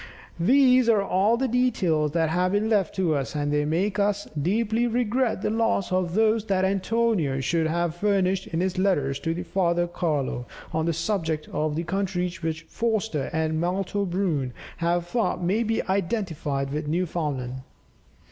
These 0.39 0.89
are 0.89 1.03
all 1.03 1.37
the 1.37 1.47
details 1.47 2.13
that 2.13 2.29
have 2.29 2.53
been 2.53 2.71
left 2.71 2.95
to 2.95 3.13
us, 3.13 3.35
and 3.35 3.53
they 3.53 3.65
make 3.65 3.99
us 3.99 4.27
deeply 4.41 4.87
regret 4.87 5.43
the 5.43 5.51
loss 5.51 5.91
of 5.91 6.15
those 6.15 6.43
that 6.45 6.65
Antonio 6.65 7.39
should 7.39 7.67
have 7.67 7.93
furnished 7.93 8.47
in 8.47 8.61
his 8.61 8.79
letters 8.79 9.19
to 9.19 9.31
his 9.35 9.45
father 9.45 9.85
Carlo, 9.85 10.47
on 10.73 10.87
the 10.87 10.91
subject 10.93 11.47
of 11.49 11.75
the 11.75 11.83
countries 11.83 12.41
which 12.41 12.63
Forster 12.63 13.29
and 13.31 13.59
Malto 13.61 14.03
Brun 14.05 14.53
have 14.77 15.05
thought 15.05 15.43
may 15.43 15.61
be 15.61 15.83
identified 15.83 16.71
with 16.73 16.87
Newfoundland. 16.87 17.57